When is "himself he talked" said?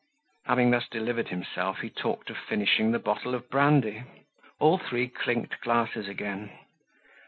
1.27-2.31